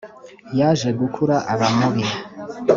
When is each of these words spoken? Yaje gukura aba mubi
Yaje 0.59 0.89
gukura 0.99 1.35
aba 1.53 1.67
mubi 1.77 2.03